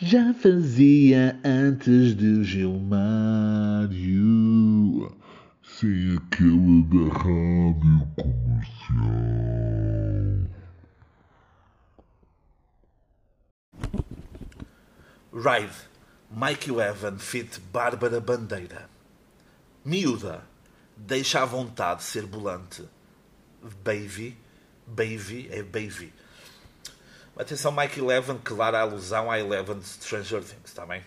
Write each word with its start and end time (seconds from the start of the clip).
Já 0.00 0.32
fazia 0.32 1.40
antes 1.44 2.14
de 2.14 2.44
Gilmário, 2.44 3.98
sem 5.64 6.16
aquela 6.16 6.84
da 6.84 7.12
rádio 7.18 8.06
comercial. 8.14 8.68
Ride, 15.34 15.74
Mike 16.30 16.70
Eleven 16.70 17.18
fit 17.18 17.58
Bárbara 17.72 18.20
Bandeira. 18.20 18.88
Miúda, 19.84 20.44
deixa 20.96 21.42
à 21.42 21.44
vontade 21.44 22.04
ser 22.04 22.24
bolante. 22.24 22.88
Baby, 23.82 24.38
baby, 24.86 25.48
é 25.50 25.64
baby. 25.64 26.12
Atenção, 27.38 27.70
Mike 27.70 28.00
Eleven, 28.00 28.36
clara 28.38 28.80
alusão 28.80 29.30
à 29.30 29.38
Eleven 29.38 29.78
de 29.78 29.86
Stranger 29.86 30.42
Things, 30.42 30.64
está 30.64 30.84
bem? 30.84 31.04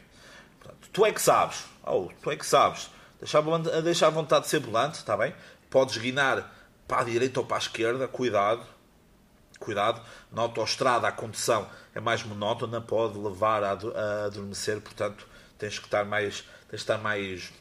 Portanto, 0.59 0.89
tu 0.93 1.05
é 1.05 1.11
que 1.11 1.21
sabes, 1.21 1.65
oh, 1.85 2.09
tu 2.21 2.31
é 2.31 2.37
que 2.37 2.45
sabes. 2.45 2.89
Deixa, 3.19 3.37
a- 3.37 4.09
vontade 4.09 4.45
de 4.45 4.49
ser 4.49 4.59
bolante, 4.61 4.97
está 4.97 5.15
bem? 5.17 5.35
Podes 5.69 5.97
guinar 5.97 6.49
para 6.87 7.01
a 7.01 7.03
direita 7.03 7.39
ou 7.41 7.45
para 7.45 7.57
a 7.57 7.59
esquerda, 7.59 8.07
cuidado. 8.07 8.65
Cuidado, 9.59 10.01
na 10.31 10.41
autoestrada 10.41 11.07
a 11.07 11.11
condução 11.11 11.69
é 11.93 11.99
mais 11.99 12.23
monótona, 12.23 12.81
pode 12.81 13.15
levar 13.19 13.63
a, 13.63 13.71
a 13.73 14.25
adormecer, 14.25 14.81
portanto 14.81 15.27
tens 15.59 15.77
que 15.77 15.85
estar 15.85 16.03
mais, 16.03 16.41
tens 16.67 16.69
de 16.69 16.75
estar 16.77 16.97
mais 16.97 17.53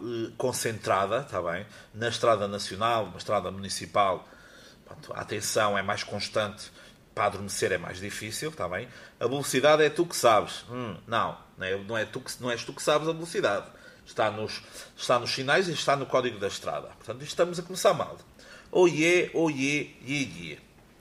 eh, 0.00 0.30
concentrada, 0.38 1.20
está 1.20 1.42
bem? 1.42 1.66
Na 1.92 2.08
estrada 2.08 2.48
nacional, 2.48 3.10
na 3.10 3.18
estrada 3.18 3.50
municipal, 3.50 4.26
a 5.14 5.20
atenção 5.20 5.76
é 5.76 5.82
mais 5.82 6.02
constante, 6.02 6.72
para 7.18 7.26
adormecer 7.26 7.72
é 7.72 7.78
mais 7.78 7.98
difícil, 7.98 8.50
está 8.50 8.68
bem? 8.68 8.86
A 9.18 9.26
velocidade 9.26 9.82
é 9.82 9.90
tu 9.90 10.06
que 10.06 10.14
sabes. 10.14 10.64
Hum, 10.70 10.96
não, 11.04 11.36
não, 11.58 11.66
é, 11.66 11.76
não, 11.76 11.98
é 11.98 12.04
tu 12.04 12.20
que, 12.20 12.30
não 12.40 12.48
és 12.48 12.62
tu 12.62 12.72
que 12.72 12.80
sabes 12.80 13.08
a 13.08 13.12
velocidade. 13.12 13.66
Está 14.06 14.30
nos, 14.30 14.62
está 14.96 15.18
nos 15.18 15.34
sinais 15.34 15.66
e 15.66 15.72
está 15.72 15.96
no 15.96 16.06
código 16.06 16.38
da 16.38 16.46
estrada. 16.46 16.86
Portanto, 16.90 17.22
estamos 17.24 17.58
a 17.58 17.62
começar 17.64 17.92
mal. 17.92 18.16
Oiê, 18.70 19.32
oiê, 19.34 19.90
iê. 20.06 20.58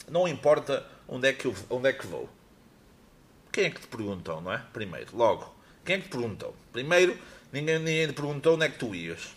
Não 0.09 0.27
importa 0.27 0.83
onde 1.07 1.27
é, 1.27 1.33
que 1.33 1.45
eu, 1.45 1.53
onde 1.69 1.87
é 1.87 1.93
que 1.93 2.07
vou. 2.07 2.27
Quem 3.51 3.65
é 3.65 3.69
que 3.69 3.81
te 3.81 3.87
perguntou, 3.87 4.41
não 4.41 4.51
é? 4.51 4.63
Primeiro, 4.73 5.15
logo. 5.15 5.55
Quem 5.85 5.97
é 5.97 5.99
que 5.99 6.05
te 6.05 6.09
perguntou? 6.09 6.55
Primeiro, 6.73 7.15
ninguém, 7.53 7.77
ninguém 7.77 8.07
te 8.07 8.13
perguntou 8.13 8.55
onde 8.55 8.65
é 8.65 8.69
que 8.69 8.79
tu 8.79 8.95
ias. 8.95 9.35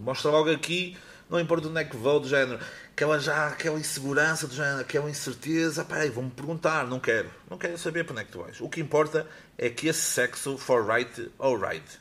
Mostra 0.00 0.30
logo 0.30 0.50
aqui, 0.50 0.96
não 1.28 1.40
importa 1.40 1.68
onde 1.68 1.80
é 1.80 1.84
que 1.84 1.96
vou, 1.96 2.20
do 2.20 2.28
género, 2.28 2.60
aquela 2.92 3.18
já, 3.18 3.48
aquela 3.48 3.78
insegurança, 3.78 4.46
do 4.46 4.54
género, 4.54 4.80
aquela 4.80 5.10
incerteza, 5.10 5.84
peraí, 5.84 6.08
vão-me 6.08 6.30
perguntar, 6.30 6.86
não 6.86 7.00
quero, 7.00 7.30
não 7.50 7.58
quero 7.58 7.76
saber 7.78 8.04
para 8.04 8.12
onde 8.12 8.22
é 8.22 8.24
que 8.24 8.32
tu 8.32 8.42
vais. 8.42 8.60
O 8.60 8.68
que 8.68 8.80
importa 8.80 9.26
é 9.58 9.68
que 9.68 9.88
esse 9.88 10.02
sexo 10.02 10.56
for 10.56 10.86
right 10.86 11.30
or 11.38 11.60
right. 11.60 12.00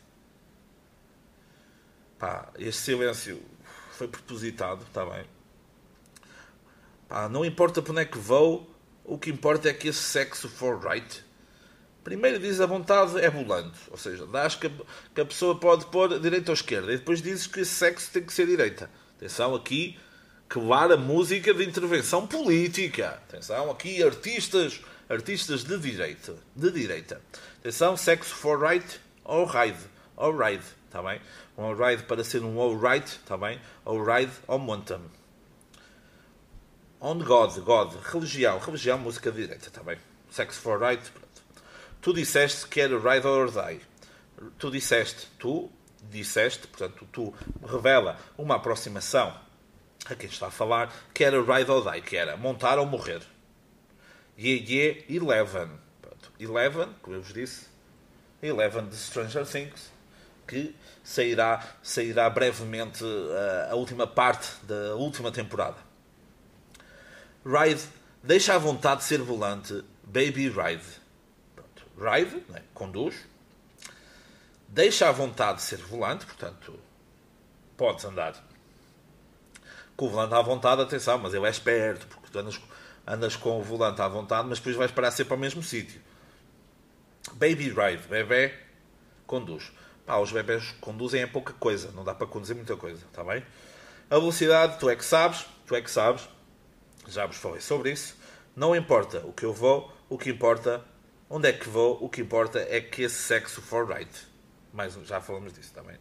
Pá, 2.19 2.49
este 2.59 2.81
silêncio 2.81 3.41
foi 3.91 4.07
propositado, 4.07 4.83
está 4.83 5.03
bem. 5.05 5.25
Pá, 7.09 7.27
não 7.27 7.43
importa 7.43 7.81
para 7.81 7.91
onde 7.91 8.01
é 8.01 8.05
que 8.05 8.17
vou, 8.17 8.69
o 9.03 9.17
que 9.17 9.31
importa 9.31 9.69
é 9.69 9.73
que 9.73 9.87
esse 9.87 10.03
sexo 10.03 10.47
for 10.47 10.79
right. 10.85 11.25
Primeiro 12.03 12.37
diz 12.37 12.61
a 12.61 12.67
vontade 12.67 13.19
é 13.19 13.31
volante, 13.31 13.79
ou 13.89 13.97
seja, 13.97 14.27
dás 14.27 14.53
que 14.53 14.67
a, 14.67 14.71
que 15.15 15.21
a 15.21 15.25
pessoa 15.25 15.59
pode 15.59 15.87
pôr 15.87 16.19
direita 16.19 16.51
ou 16.51 16.53
esquerda, 16.53 16.93
e 16.93 16.97
depois 16.97 17.19
dizes 17.19 17.47
que 17.47 17.61
esse 17.61 17.71
sexo 17.71 18.11
tem 18.11 18.23
que 18.23 18.31
ser 18.31 18.45
direita. 18.45 18.87
Atenção 19.17 19.55
aqui, 19.55 19.97
clara 20.49 20.97
música 20.97 21.53
de 21.53 21.63
intervenção 21.63 22.27
política. 22.27 23.21
Atenção 23.29 23.71
aqui, 23.71 24.03
artistas, 24.03 24.81
artistas 25.09 25.63
de 25.63 25.77
direita, 25.77 26.35
de 26.55 26.71
direita. 26.71 27.21
Atenção, 27.59 27.95
sexo 27.95 28.35
for 28.35 28.61
right 28.61 28.99
ou 29.23 29.45
ride, 29.45 29.77
está 30.85 31.01
bem? 31.01 31.21
Um 31.57 31.73
ride 31.73 32.03
para 32.03 32.23
ser 32.23 32.43
um 32.43 32.59
all 32.59 32.77
right, 32.77 33.07
está 33.07 33.37
bem? 33.37 33.59
Ride 33.85 34.31
ou 34.47 34.59
mountain. 34.59 35.01
On 36.99 37.19
God, 37.19 37.57
God, 37.59 37.93
religião, 38.03 38.59
religião, 38.59 38.97
música 38.97 39.31
de 39.31 39.41
direita, 39.43 39.67
está 39.67 39.83
bem? 39.83 39.97
Sex 40.29 40.57
for 40.57 40.79
right, 40.79 41.11
pronto. 41.11 41.43
Tu 42.01 42.13
disseste 42.13 42.67
que 42.67 42.81
era 42.81 42.97
ride 42.97 43.25
or 43.25 43.49
die. 43.49 43.79
Tu 44.57 44.71
disseste, 44.71 45.27
tu 45.39 45.71
disseste, 46.09 46.67
portanto, 46.67 47.07
tu 47.11 47.33
revela 47.65 48.17
uma 48.37 48.55
aproximação 48.55 49.33
a 50.05 50.15
quem 50.15 50.29
está 50.29 50.47
a 50.47 50.51
falar, 50.51 50.93
que 51.13 51.23
era 51.23 51.41
ride 51.41 51.71
or 51.71 51.91
die, 51.91 52.01
que 52.01 52.15
era 52.15 52.37
montar 52.37 52.77
ou 52.77 52.85
morrer. 52.85 53.21
Ye, 54.37 54.57
ye, 54.57 55.05
Eleven. 55.09 55.69
Pronto. 56.01 56.31
Eleven, 56.39 56.89
como 57.01 57.15
eu 57.15 57.21
vos 57.21 57.33
disse, 57.33 57.67
Eleven 58.41 58.87
de 58.87 58.95
Stranger 58.95 59.45
Things, 59.45 59.91
que 60.47 60.75
sairá, 61.03 61.63
sairá 61.81 62.29
brevemente 62.29 63.03
uh, 63.03 63.71
a 63.71 63.75
última 63.75 64.05
parte 64.05 64.47
da 64.63 64.95
última 64.95 65.31
temporada. 65.31 65.77
Ride, 67.45 67.81
deixa 68.23 68.55
à 68.55 68.57
vontade 68.57 69.01
de 69.01 69.07
ser 69.07 69.21
volante, 69.21 69.83
Baby 70.03 70.49
Ride. 70.49 70.85
Pronto. 71.55 71.85
Ride, 71.97 72.43
né, 72.49 72.61
conduz. 72.73 73.15
Deixa 74.75 75.07
à 75.07 75.11
vontade 75.13 75.59
de 75.59 75.63
ser 75.63 75.77
volante, 75.77 76.25
portanto, 76.25 76.77
podes 77.77 78.03
andar 78.03 78.35
com 79.95 80.07
o 80.07 80.09
volante 80.09 80.33
à 80.33 80.41
vontade, 80.41 80.81
atenção, 80.81 81.17
mas 81.17 81.33
ele 81.33 81.47
é 81.47 81.49
esperto, 81.49 82.05
porque 82.07 82.27
tu 82.29 82.37
andas, 82.37 82.59
andas 83.07 83.37
com 83.37 83.57
o 83.57 83.63
volante 83.63 84.01
à 84.01 84.07
vontade, 84.09 84.49
mas 84.49 84.57
depois 84.57 84.75
vais 84.75 84.91
parar 84.91 85.11
sempre 85.11 85.31
ao 85.31 85.39
mesmo 85.39 85.63
sítio. 85.63 86.01
Baby 87.35 87.69
Ride, 87.69 88.05
bebê, 88.09 88.53
conduz. 89.25 89.71
Pá, 90.05 90.17
os 90.17 90.33
bebés 90.33 90.75
conduzem 90.81 91.21
é 91.21 91.25
pouca 91.25 91.53
coisa, 91.53 91.91
não 91.93 92.03
dá 92.03 92.13
para 92.13 92.27
conduzir 92.27 92.57
muita 92.57 92.75
coisa, 92.75 93.05
está 93.05 93.23
bem? 93.23 93.45
A 94.09 94.15
velocidade, 94.15 94.77
tu 94.77 94.89
é 94.89 94.95
que 94.97 95.05
sabes, 95.05 95.45
tu 95.65 95.73
é 95.73 95.81
que 95.81 95.89
sabes, 95.89 96.27
já 97.07 97.25
vos 97.25 97.37
falei 97.37 97.61
sobre 97.61 97.93
isso. 97.93 98.17
Não 98.53 98.75
importa 98.75 99.19
o 99.19 99.31
que 99.31 99.45
eu 99.45 99.53
vou, 99.53 99.89
o 100.09 100.17
que 100.17 100.29
importa, 100.29 100.83
onde 101.29 101.47
é 101.47 101.53
que 101.53 101.69
vou, 101.69 101.97
o 102.03 102.09
que 102.09 102.19
importa 102.19 102.59
é 102.59 102.81
que 102.81 103.03
esse 103.03 103.15
sexo 103.15 103.61
for 103.61 103.89
right. 103.89 104.34
Mais, 104.75 104.93
já 105.05 105.21
falamos 105.21 105.53
disso 105.53 105.73
também. 105.73 105.95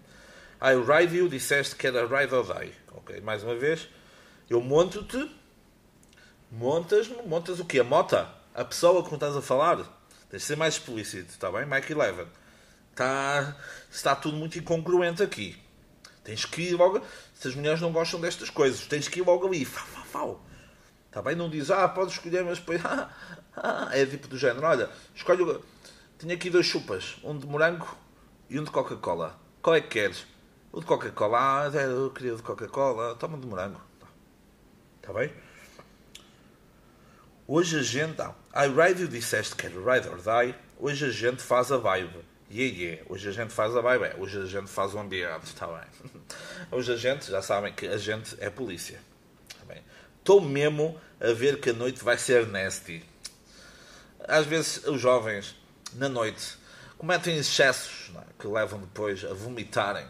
I 0.61 0.75
ride 0.75 1.17
you, 1.17 1.29
disseste 1.29 1.77
que 1.77 1.87
era 1.87 2.07
ride 2.07 2.35
or 2.35 2.45
die. 2.45 2.73
Ok, 2.93 3.21
mais 3.21 3.45
uma 3.45 3.55
vez, 3.55 3.89
eu 4.51 4.61
monto-te, 4.61 5.31
montas-me, 6.51 7.23
montas 7.23 7.61
o 7.61 7.65
quê? 7.65 7.81
A 7.81 7.85
mota? 7.85 8.29
A 8.53 8.65
pessoa 8.65 9.03
com 9.03 9.11
que 9.11 9.15
estás 9.15 9.37
a 9.37 9.43
falar? 9.43 9.77
Tens 10.29 10.43
de 10.43 10.47
ser 10.47 10.57
mais 10.57 10.75
explícito, 10.75 11.31
está 11.31 11.51
bem? 11.53 11.65
Mike 11.65 11.93
Eleven. 11.93 12.27
Está, 12.91 13.57
está 13.91 14.17
tudo 14.17 14.37
muito 14.37 14.59
incongruente 14.59 15.23
aqui. 15.23 15.57
Tens 16.25 16.45
que 16.45 16.63
ir 16.63 16.75
logo. 16.75 17.01
Se 17.35 17.49
as 17.49 17.55
mulheres 17.55 17.81
não 17.81 17.93
gostam 17.93 18.21
destas 18.21 18.51
coisas, 18.51 18.87
tens 18.87 19.07
que 19.07 19.21
ir 19.21 19.23
logo 19.23 19.47
ali. 19.47 19.65
Fau, 19.65 19.87
fau, 19.87 20.05
fau. 20.05 20.47
Está 21.09 21.23
bem? 21.23 21.37
Não 21.37 21.49
diz, 21.49 21.71
ah, 21.71 21.87
podes 21.89 22.15
escolher, 22.15 22.45
mas 22.45 22.59
depois. 22.59 22.81
Ah, 23.57 23.87
ah, 23.87 23.97
é 23.97 24.05
tipo 24.05 24.27
do 24.27 24.37
género, 24.37 24.67
olha, 24.67 24.91
escolhe. 25.15 25.61
Tenho 26.19 26.35
aqui 26.35 26.51
dois 26.51 26.67
chupas, 26.67 27.15
um 27.23 27.39
de 27.39 27.47
morango 27.47 27.87
e 28.55 28.61
um 28.61 28.63
de 28.63 28.71
Coca-Cola. 28.71 29.37
Qual 29.61 29.75
é 29.75 29.81
que 29.81 29.89
queres? 29.89 30.25
O 30.71 30.79
de 30.79 30.87
Coca-Cola. 30.87 31.65
Ah, 31.65 31.77
eu 31.77 32.09
queria 32.13 32.35
o 32.35 32.37
de 32.37 32.43
Coca-Cola. 32.45 33.17
Toma 33.17 33.37
de 33.37 33.49
morango. 33.49 33.81
Está 35.01 35.13
bem? 35.13 35.33
Hoje 37.49 37.81
a 37.81 37.83
gente. 37.83 38.23
Ah, 38.23 38.33
I 38.65 38.69
ride 38.69 39.03
you 39.03 39.09
disseste 39.09 39.57
que 39.57 39.67
era 39.67 39.75
ride 39.75 40.09
or 40.09 40.19
die. 40.19 40.55
Hoje 40.79 41.07
a 41.07 41.11
gente 41.11 41.43
faz 41.43 41.73
a 41.73 41.79
vibe. 41.79 42.25
Yeah, 42.49 42.79
yeah. 42.79 43.03
Hoje 43.09 43.29
a 43.29 43.33
gente 43.33 43.53
faz 43.53 43.75
a 43.75 43.81
vibe. 43.81 44.05
É. 44.05 44.17
Hoje 44.21 44.41
a 44.41 44.47
gente 44.47 44.71
faz 44.71 44.95
o 44.95 45.01
ambiente. 45.01 45.47
Está 45.47 45.67
bem. 45.67 46.23
Hoje 46.71 46.93
a 46.93 46.97
gente, 46.97 47.29
já 47.29 47.43
sabem 47.43 47.73
que 47.73 47.89
a 47.89 47.97
gente 47.99 48.37
é 48.39 48.51
polícia. 48.51 49.01
Bem? 49.67 49.83
Estou 50.21 50.41
mesmo 50.41 50.97
a 51.21 51.33
ver 51.33 51.59
que 51.59 51.71
a 51.71 51.73
noite 51.73 52.05
vai 52.05 52.17
ser 52.17 52.47
nasty. 52.47 53.05
Às 54.29 54.47
vezes 54.47 54.87
os 54.87 55.01
jovens, 55.01 55.57
na 55.95 56.09
noite, 56.09 56.57
cometem 57.05 57.37
excessos 57.37 58.11
é? 58.17 58.25
que 58.39 58.49
levam 58.49 58.81
depois 58.81 59.23
a 59.27 59.35
vomitarem 59.35 60.07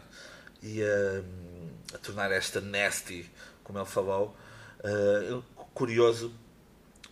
e 0.63 0.81
a, 0.81 1.93
a 1.93 1.97
tornar 1.97 2.31
esta 2.31 2.61
nasty, 2.61 3.29
como 3.65 3.77
ele 3.77 3.85
falou. 3.85 4.35
Uh, 4.79 5.43
curioso 5.73 6.33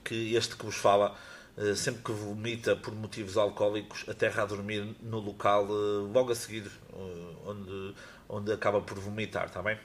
que 0.01 0.35
este 0.35 0.55
que 0.55 0.65
vos 0.65 0.75
fala, 0.75 1.13
uh, 1.57 1.75
sempre 1.75 2.01
que 2.01 2.11
vomita 2.13 2.77
por 2.77 2.95
motivos 2.95 3.35
alcoólicos, 3.35 4.07
aterra 4.07 4.43
a 4.43 4.45
dormir 4.45 4.95
no 5.01 5.19
local 5.19 5.65
uh, 5.65 6.09
logo 6.13 6.31
a 6.31 6.35
seguir 6.35 6.71
onde, 7.45 7.93
onde 8.29 8.53
acaba 8.53 8.79
por 8.79 8.97
vomitar, 8.99 9.47
está 9.47 9.61
bem? 9.61 9.77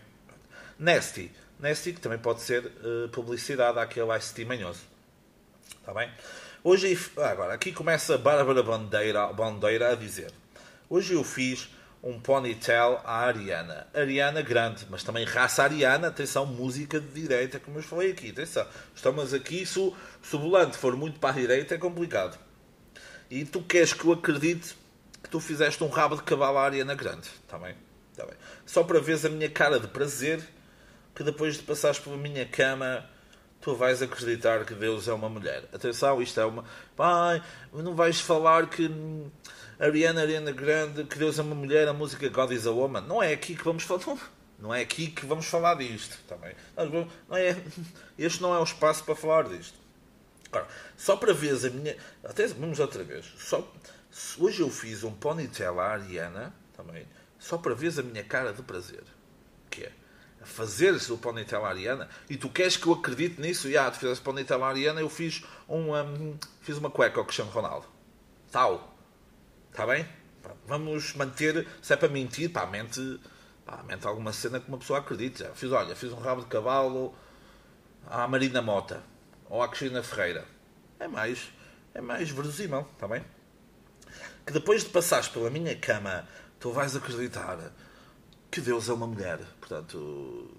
Nasty. 0.78 1.32
Nasty, 1.58 1.92
que 1.92 2.00
também 2.00 2.20
pode 2.20 2.40
ser 2.42 2.70
publicidade 3.10 3.80
àquele 3.80 4.16
ICT 4.16 4.44
manhoso. 4.44 4.82
Está 5.80 5.92
bem? 5.92 6.08
Hoje, 6.70 6.98
agora, 7.16 7.54
aqui 7.54 7.72
começa 7.72 8.14
a 8.14 8.18
Bárbara 8.18 8.62
Bandeira, 8.62 9.32
Bandeira 9.32 9.92
a 9.92 9.94
dizer: 9.94 10.30
Hoje 10.86 11.14
eu 11.14 11.24
fiz 11.24 11.70
um 12.02 12.20
ponytail 12.20 12.98
à 13.06 13.20
Ariana. 13.20 13.86
Ariana 13.94 14.42
grande, 14.42 14.86
mas 14.90 15.02
também 15.02 15.24
raça 15.24 15.62
ariana. 15.62 16.08
Atenção, 16.08 16.44
música 16.44 17.00
de 17.00 17.08
direita, 17.08 17.58
como 17.58 17.78
eu 17.78 17.82
falei 17.82 18.10
aqui. 18.10 18.32
Atenção, 18.32 18.66
estamos 18.94 19.32
aqui. 19.32 19.64
Se 19.64 19.78
o, 19.78 19.96
se 20.22 20.36
o 20.36 20.38
volante 20.38 20.76
for 20.76 20.94
muito 20.94 21.18
para 21.18 21.30
a 21.30 21.32
direita, 21.32 21.74
é 21.74 21.78
complicado. 21.78 22.38
E 23.30 23.46
tu 23.46 23.62
queres 23.62 23.94
que 23.94 24.04
eu 24.04 24.12
acredite 24.12 24.76
que 25.22 25.30
tu 25.30 25.40
fizeste 25.40 25.82
um 25.82 25.88
rabo 25.88 26.16
de 26.16 26.22
cavalo 26.22 26.58
à 26.58 26.64
Ariana 26.66 26.94
Grande. 26.94 27.30
Está 27.46 27.58
bem? 27.58 27.74
Está 28.12 28.26
bem. 28.26 28.36
Só 28.66 28.84
para 28.84 29.00
veres 29.00 29.24
a 29.24 29.30
minha 29.30 29.48
cara 29.48 29.80
de 29.80 29.88
prazer 29.88 30.46
que 31.14 31.24
depois 31.24 31.56
de 31.56 31.62
passares 31.62 31.98
pela 31.98 32.18
minha 32.18 32.44
cama 32.44 33.08
tu 33.60 33.74
vais 33.74 34.02
acreditar 34.02 34.64
que 34.64 34.74
Deus 34.74 35.08
é 35.08 35.12
uma 35.12 35.28
mulher. 35.28 35.64
Atenção, 35.72 36.20
isto 36.22 36.40
é 36.40 36.44
uma. 36.44 36.64
Pai, 36.96 37.42
não 37.72 37.94
vais 37.94 38.20
falar 38.20 38.68
que 38.68 38.90
Ariana, 39.78 40.22
Ariana 40.22 40.52
Grande, 40.52 41.04
que 41.04 41.18
Deus 41.18 41.38
é 41.38 41.42
uma 41.42 41.54
mulher, 41.54 41.88
a 41.88 41.92
música 41.92 42.28
God 42.28 42.52
is 42.52 42.66
a 42.66 42.70
Woman. 42.70 43.02
Não 43.02 43.22
é 43.22 43.32
aqui 43.32 43.54
que 43.54 43.64
vamos 43.64 43.84
falar. 43.84 44.18
Não 44.58 44.74
é 44.74 44.80
aqui 44.80 45.08
que 45.08 45.24
vamos 45.24 45.46
falar 45.46 45.74
disto. 45.74 46.18
Também. 46.26 46.54
Não 47.28 47.36
é, 47.36 47.56
este 48.18 48.42
não 48.42 48.54
é 48.54 48.58
o 48.58 48.64
espaço 48.64 49.04
para 49.04 49.14
falar 49.14 49.44
disto. 49.48 49.78
Agora, 50.50 50.66
só 50.96 51.16
para 51.16 51.32
veres 51.32 51.64
a 51.64 51.70
minha. 51.70 51.96
Até 52.24 52.46
vamos 52.48 52.80
outra 52.80 53.04
vez. 53.04 53.26
Só, 53.38 53.66
hoje 54.38 54.60
eu 54.60 54.70
fiz 54.70 55.04
um 55.04 55.12
ponytail 55.12 55.78
à 55.78 55.92
Ariana, 55.92 56.54
também, 56.76 57.06
só 57.38 57.58
para 57.58 57.74
veres 57.74 57.98
a 57.98 58.02
minha 58.02 58.24
cara 58.24 58.52
de 58.52 58.62
prazer. 58.62 59.04
A 60.40 60.46
fazer-se 60.46 61.12
o 61.12 61.18
ponytail 61.18 61.64
Ariana 61.64 62.08
e 62.30 62.36
tu 62.36 62.48
queres 62.48 62.76
que 62.76 62.86
eu 62.86 62.92
acredite 62.92 63.40
nisso? 63.40 63.68
E 63.68 63.76
ah, 63.76 63.90
tu 63.90 63.98
fizeste 63.98 64.22
ponytail 64.22 64.62
Ariana, 64.62 65.00
eu 65.00 65.08
fiz, 65.08 65.44
um, 65.68 65.94
um, 65.94 66.38
fiz 66.60 66.76
uma 66.78 66.90
cueca 66.90 67.18
ao 67.18 67.24
Cristiano 67.24 67.50
Ronaldo. 67.50 67.86
Tal. 68.50 68.96
Está 69.70 69.86
bem? 69.86 70.06
Vamos 70.66 71.14
manter, 71.14 71.66
se 71.82 71.92
é 71.92 71.96
para 71.96 72.08
mentir, 72.08 72.50
pá, 72.50 72.66
mente, 72.66 73.20
pá, 73.64 73.82
mente 73.82 74.06
alguma 74.06 74.32
cena 74.32 74.60
que 74.60 74.68
uma 74.68 74.78
pessoa 74.78 75.00
acredite. 75.00 75.40
Já 75.40 75.50
fiz, 75.54 75.70
olha, 75.72 75.94
fiz 75.94 76.12
um 76.12 76.18
rabo 76.18 76.42
de 76.42 76.48
cavalo 76.48 77.14
à 78.06 78.26
Marina 78.26 78.62
Mota 78.62 79.02
ou 79.48 79.62
à 79.62 79.68
Cristina 79.68 80.02
Ferreira. 80.02 80.44
É 80.98 81.08
mais, 81.08 81.52
é 81.94 82.00
mais 82.00 82.30
verosímil, 82.30 82.86
está 82.92 83.06
bem? 83.06 83.24
Que 84.46 84.52
depois 84.52 84.84
de 84.84 84.90
passares 84.90 85.28
pela 85.28 85.50
minha 85.50 85.76
cama, 85.76 86.26
tu 86.58 86.72
vais 86.72 86.96
acreditar 86.96 87.58
que 88.50 88.60
Deus 88.60 88.88
é 88.88 88.92
uma 88.92 89.06
mulher. 89.06 89.38
Portanto, 89.60 90.50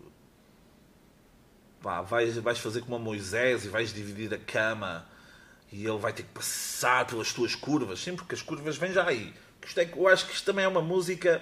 pá, 1.82 2.02
vais, 2.02 2.38
vais 2.38 2.60
fazer 2.60 2.82
como 2.82 2.96
a 2.96 3.00
Moisés 3.00 3.66
e 3.66 3.70
vais 3.70 3.94
dividir 3.94 4.34
a 4.34 4.38
cama 4.38 5.08
e 5.72 5.86
ele 5.86 5.98
vai 5.98 6.14
ter 6.14 6.24
que 6.24 6.30
passar 6.30 7.06
pelas 7.06 7.32
tuas 7.32 7.56
curvas, 7.56 8.00
sim, 8.00 8.16
porque 8.16 8.36
as 8.36 8.42
curvas 8.42 8.78
vêm 8.78 8.92
já 8.92 9.08
aí. 9.08 9.34
Isto 9.66 9.80
é, 9.82 9.90
eu 9.96 10.08
acho 10.08 10.26
que 10.26 10.34
isto 10.34 10.46
também 10.46 10.66
é 10.66 10.68
uma 10.68 10.82
música. 10.82 11.42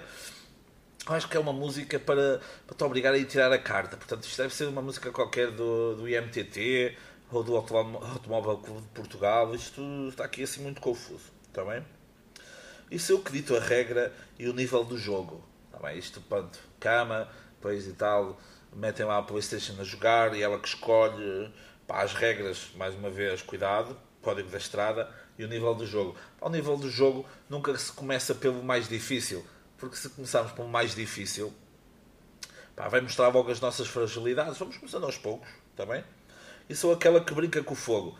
Eu 1.06 1.14
acho 1.14 1.28
que 1.28 1.36
é 1.36 1.40
uma 1.40 1.52
música 1.52 1.98
para, 1.98 2.40
para 2.66 2.76
te 2.76 2.84
obrigar 2.84 3.14
a 3.14 3.18
ir 3.18 3.24
tirar 3.24 3.50
a 3.52 3.58
carta. 3.58 3.96
Portanto, 3.96 4.24
isto 4.24 4.36
deve 4.36 4.54
ser 4.54 4.66
uma 4.66 4.82
música 4.82 5.10
qualquer 5.10 5.50
do, 5.50 5.96
do 5.96 6.08
IMTT 6.08 6.96
ou 7.30 7.42
do 7.42 7.56
Automóvel 7.56 8.58
Clube 8.58 8.82
de 8.82 8.88
Portugal. 8.88 9.54
Isto 9.54 10.08
está 10.08 10.24
aqui 10.24 10.42
assim 10.42 10.60
muito 10.62 10.80
confuso. 10.80 11.32
Está 11.48 11.64
bem? 11.64 11.82
Isso 12.90 13.12
é 13.12 13.14
o 13.14 13.20
que 13.20 13.32
dito 13.32 13.56
a 13.56 13.60
regra 13.60 14.12
e 14.38 14.48
o 14.48 14.52
nível 14.52 14.84
do 14.84 14.98
jogo. 14.98 15.42
Bem? 15.82 15.98
Isto, 15.98 16.20
pronto, 16.20 16.58
cama, 16.80 17.28
depois 17.52 17.86
e 17.86 17.92
tal, 17.92 18.38
metem 18.72 19.06
lá 19.06 19.18
a 19.18 19.22
Playstation 19.22 19.74
a 19.80 19.84
jogar 19.84 20.34
e 20.34 20.42
ela 20.42 20.58
que 20.58 20.68
escolhe 20.68 21.52
pá, 21.86 22.02
as 22.02 22.12
regras, 22.12 22.70
mais 22.76 22.94
uma 22.94 23.10
vez, 23.10 23.42
cuidado, 23.42 23.96
código 24.22 24.48
da 24.50 24.58
estrada 24.58 25.10
e 25.38 25.44
o 25.44 25.48
nível 25.48 25.74
do 25.74 25.86
jogo. 25.86 26.16
Ao 26.40 26.50
nível 26.50 26.76
do 26.76 26.90
jogo 26.90 27.26
nunca 27.48 27.76
se 27.76 27.92
começa 27.92 28.34
pelo 28.34 28.62
mais 28.62 28.88
difícil, 28.88 29.44
porque 29.76 29.96
se 29.96 30.08
começarmos 30.10 30.52
pelo 30.52 30.68
mais 30.68 30.94
difícil, 30.94 31.52
pá, 32.76 32.88
vai 32.88 33.00
mostrar 33.00 33.28
logo 33.28 33.50
as 33.50 33.60
nossas 33.60 33.88
fragilidades. 33.88 34.58
Vamos 34.58 34.76
começando 34.76 35.04
aos 35.04 35.16
poucos, 35.16 35.48
está 35.70 35.86
bem? 35.86 36.04
E 36.68 36.74
sou 36.74 36.92
aquela 36.92 37.24
que 37.24 37.32
brinca 37.32 37.62
com 37.62 37.72
o 37.72 37.76
fogo. 37.76 38.18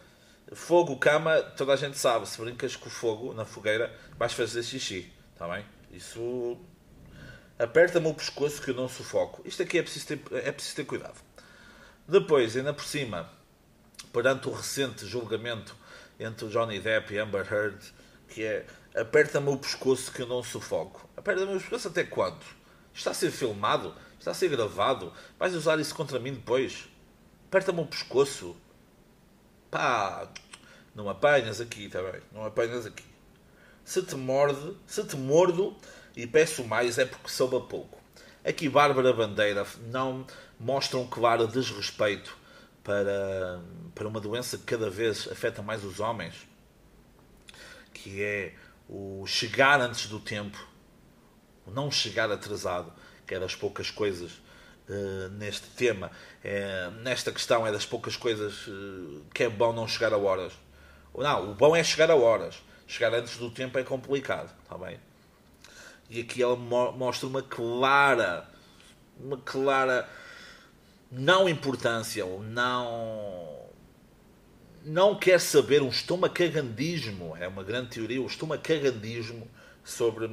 Fogo, 0.53 0.97
cama, 0.97 1.43
toda 1.43 1.75
a 1.75 1.77
gente 1.77 1.99
sabe. 1.99 2.27
Se 2.27 2.41
brincas 2.41 2.75
com 2.75 2.89
o 2.89 2.91
fogo 2.91 3.35
na 3.35 3.45
fogueira, 3.45 3.95
vais 4.19 4.33
fazer 4.33 4.63
xixi, 4.63 5.13
está 5.35 5.47
bem? 5.47 5.65
Isso 5.93 6.59
Aperta-me 7.59 8.07
o 8.07 8.15
pescoço 8.15 8.63
que 8.63 8.71
eu 8.71 8.75
não 8.75 8.89
sufoco. 8.89 9.43
Isto 9.45 9.65
aqui 9.65 9.79
é 9.79 9.83
preciso 9.83 10.07
ter, 10.07 10.21
é 10.33 10.53
preciso 10.53 10.77
ter 10.77 10.85
cuidado. 10.85 11.17
Depois, 12.07 12.57
ainda 12.57 12.73
por 12.73 12.85
cima, 12.85 13.29
perante 14.13 14.49
o 14.49 14.53
recente 14.53 15.05
julgamento 15.05 15.75
entre 16.21 16.47
o 16.47 16.49
Johnny 16.49 16.79
Depp 16.79 17.13
e 17.13 17.19
Amber 17.19 17.53
Heard, 17.53 17.79
que 18.29 18.45
é 18.45 18.65
aperta-me 18.95 19.49
o 19.51 19.57
pescoço 19.57 20.13
que 20.13 20.23
eu 20.23 20.27
não 20.27 20.43
sufoco. 20.43 21.09
Aperta-me 21.17 21.57
o 21.57 21.61
pescoço 21.61 21.89
até 21.89 22.05
quando? 22.05 22.45
Está 22.95 23.11
a 23.11 23.15
ser 23.15 23.31
filmado? 23.31 23.95
Está 24.19 24.31
a 24.31 24.35
ser 24.35 24.49
gravado? 24.49 25.13
Vais 25.39 25.55
usar 25.55 25.79
isso 25.79 25.95
contra 25.95 26.19
mim 26.19 26.35
depois? 26.35 26.89
Aperta-me 27.49 27.81
o 27.81 27.87
pescoço. 27.87 28.57
Pá, 29.71 30.29
não 30.95 31.09
apanhas 31.09 31.61
aqui, 31.61 31.89
tá 31.89 32.03
bem? 32.03 32.21
Não 32.33 32.45
apanhas 32.45 32.87
aqui. 32.87 33.05
Se 33.85 34.03
te 34.03 34.15
morde, 34.17 34.77
se 34.87 35.05
te 35.05 35.17
mordo, 35.17 35.77
e 36.17 36.27
peço 36.27 36.65
mais 36.65 36.99
é 36.99 37.05
porque 37.05 37.29
soube 37.29 37.57
a 37.57 37.61
pouco. 37.61 37.99
Aqui 38.45 38.69
Bárbara 38.69 39.13
Bandeira 39.13 39.67
não 39.91 40.27
mostra 40.59 40.99
um 40.99 41.07
claro 41.07 41.47
desrespeito 41.47 42.37
para, 42.83 43.61
para 43.95 44.09
uma 44.09 44.21
doença 44.21 44.57
que 44.57 44.65
cada 44.65 44.89
vez 44.89 45.29
afeta 45.31 45.63
mais 45.63 45.85
os 45.85 46.01
homens, 46.01 46.35
que 47.93 48.23
é 48.23 48.55
o 48.89 49.27
chegar 49.27 49.81
antes 49.81 50.07
do 50.07 50.19
tempo, 50.19 50.59
o 51.67 51.71
não 51.71 51.91
chegar 51.91 52.31
atrasado, 52.31 52.93
que 53.27 53.35
é 53.35 53.39
das 53.39 53.55
poucas 53.55 53.91
coisas 53.91 54.33
uh, 54.89 55.29
neste 55.33 55.69
tema. 55.71 56.11
É, 56.43 56.91
nesta 57.03 57.31
questão 57.31 57.67
é 57.67 57.71
das 57.71 57.85
poucas 57.85 58.17
coisas 58.17 58.67
uh, 58.67 59.25
que 59.35 59.45
é 59.45 59.49
bom 59.49 59.73
não 59.73 59.87
chegar 59.87 60.13
a 60.13 60.17
horas. 60.17 60.53
Não, 61.15 61.51
o 61.51 61.55
bom 61.55 61.77
é 61.77 61.85
chegar 61.85 62.11
a 62.11 62.17
horas. 62.17 62.63
Chegar 62.87 63.13
antes 63.13 63.37
do 63.37 63.51
tempo 63.51 63.79
é 63.79 63.83
complicado, 63.83 64.51
está 64.63 64.79
bem? 64.79 64.99
E 66.11 66.21
aqui 66.21 66.43
ela 66.43 66.57
mostra 66.57 67.27
uma 67.27 67.43
clara, 67.43 68.49
uma 69.21 69.37
clara 69.37 70.09
não 71.11 71.49
importância 71.49 72.25
ou 72.25 72.43
não 72.43 73.59
não 74.85 75.15
quer 75.15 75.39
saber 75.39 75.83
um 75.83 75.89
estomacagandismo, 75.89 77.37
é 77.37 77.47
uma 77.47 77.63
grande 77.63 77.91
teoria, 77.91 78.23
o 78.23 78.27
estomacagandismo 78.27 79.47
sobre, 79.85 80.31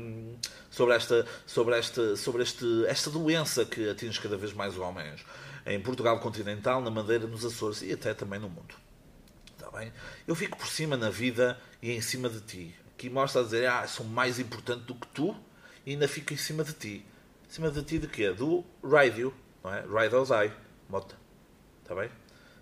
sobre, 0.70 0.96
esta, 0.96 1.26
sobre, 1.46 1.78
esta, 1.78 2.16
sobre 2.16 2.44
este, 2.44 2.86
esta 2.88 3.10
doença 3.10 3.66
que 3.66 3.90
atinge 3.90 4.20
cada 4.22 4.38
vez 4.38 4.54
mais 4.54 4.78
homens 4.78 5.26
em 5.66 5.80
Portugal 5.80 6.20
continental, 6.20 6.82
na 6.82 6.92
Madeira, 6.92 7.28
nos 7.28 7.44
Açores 7.44 7.82
e 7.82 7.92
até 7.92 8.14
também 8.14 8.40
no 8.40 8.48
mundo. 8.48 8.76
Está 9.58 9.70
bem? 9.72 9.92
Eu 10.28 10.36
fico 10.36 10.58
por 10.58 10.68
cima 10.68 10.96
na 10.96 11.10
vida 11.10 11.60
e 11.82 11.92
em 11.92 12.02
cima 12.02 12.30
de 12.30 12.40
ti. 12.42 12.76
Aqui 12.94 13.10
mostra 13.10 13.42
a 13.42 13.44
dizer, 13.44 13.68
ah, 13.68 13.88
sou 13.88 14.06
mais 14.06 14.40
importante 14.40 14.84
do 14.84 14.96
que 14.96 15.08
tu 15.08 15.36
e 15.86 15.92
ainda 15.92 16.08
fico 16.08 16.34
em 16.34 16.38
cima 16.38 16.64
de 16.64 16.74
ti. 16.74 17.06
Em 17.48 17.50
cima 17.50 17.70
de 17.70 17.84
ti 17.84 18.00
de 18.00 18.08
quê? 18.08 18.32
Do 18.32 18.64
Ride 18.84 19.32
não 19.64 19.74
é? 19.74 19.82
Ride 19.82 20.16
or 20.16 20.26
Die, 20.26 20.54
mota. 20.90 21.16
Está 21.82 21.96
bem? 21.96 22.10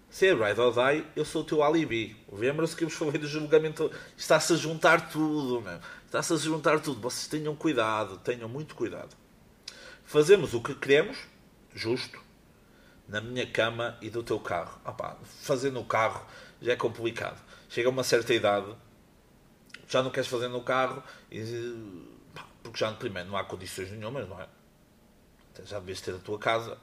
Se 0.10 0.28
é 0.28 0.34
Ride 0.34 0.60
or 0.60 0.74
Die, 0.74 1.06
eu 1.16 1.26
sou 1.26 1.42
o 1.42 1.46
teu 1.46 1.64
alibi. 1.64 2.16
Lembra-se 2.32 2.76
que 2.76 2.84
eu 2.84 2.90
vos 2.90 2.98
falei 2.98 3.18
do 3.18 3.28
julgamento. 3.28 3.92
Está-se 4.18 4.54
a 4.54 4.56
juntar 4.56 5.10
tudo, 5.10 5.62
meu. 5.62 5.80
Está-se 6.06 6.34
a 6.34 6.38
juntar 6.38 6.80
tudo. 6.80 7.02
Vocês 7.02 7.28
tenham 7.28 7.56
cuidado, 7.56 8.18
tenham 8.20 8.48
muito 8.48 8.76
cuidado. 8.76 9.16
Fazemos 10.06 10.54
o 10.54 10.62
que 10.62 10.76
queremos, 10.76 11.18
justo, 11.74 12.22
na 13.08 13.22
minha 13.22 13.46
cama 13.46 13.98
e 14.02 14.10
do 14.10 14.22
teu 14.22 14.40
carro. 14.40 14.80
Opa, 14.86 15.18
fazer 15.24 15.72
no 15.72 15.84
carro 15.84 16.26
já 16.62 16.74
é 16.74 16.76
complicado. 16.76 17.42
Chega 17.70 17.88
a 17.88 17.92
uma 17.92 18.04
certa 18.04 18.34
idade, 18.34 18.68
já 19.88 20.04
não 20.04 20.12
queres 20.12 20.30
fazer 20.30 20.48
no 20.48 20.62
carro 20.62 21.04
e 21.32 21.40
porque 22.64 22.80
já, 22.80 22.92
primeiro, 22.94 23.30
não 23.30 23.38
há 23.38 23.44
condições 23.44 23.92
nenhumas, 23.92 24.28
não 24.28 24.40
é? 24.40 24.48
Então, 25.52 25.66
já 25.66 25.80
devias 25.80 26.02
ter 26.02 26.16
a 26.16 26.20
tua 26.20 26.40
casa, 26.40 26.78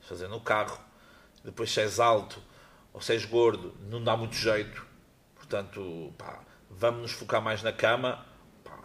fazer 0.00 0.28
no 0.28 0.40
carro. 0.40 0.78
Depois, 1.44 1.70
se 1.70 1.80
és 1.80 1.98
alto 1.98 2.40
ou 2.92 3.00
se 3.00 3.12
és 3.12 3.24
gordo, 3.24 3.74
não 3.90 4.02
dá 4.02 4.16
muito 4.16 4.36
jeito. 4.36 4.86
Portanto, 5.34 6.14
pá, 6.16 6.40
vamos 6.70 7.02
nos 7.02 7.12
focar 7.12 7.42
mais 7.42 7.62
na 7.62 7.72
cama 7.72 8.24
pá, 8.62 8.78